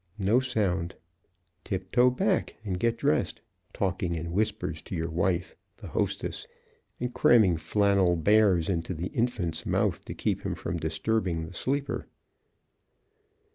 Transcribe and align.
No 0.17 0.39
sound. 0.39 0.95
Tip 1.63 1.91
toe 1.91 2.09
back 2.09 2.55
and 2.65 2.79
get 2.79 2.97
dressed, 2.97 3.39
talking 3.71 4.15
in 4.15 4.31
whispers 4.31 4.81
to 4.81 4.95
your 4.95 5.11
wife 5.11 5.55
(the 5.77 5.89
hostess) 5.89 6.47
and 6.99 7.13
cramming 7.13 7.55
flannel 7.57 8.15
bears 8.15 8.67
into 8.67 8.95
the 8.95 9.09
infant's 9.09 9.63
mouth 9.63 10.03
to 10.05 10.15
keep 10.15 10.41
him 10.41 10.55
from 10.55 10.77
disturbing 10.77 11.45
the 11.45 11.53
sleeper. 11.53 12.07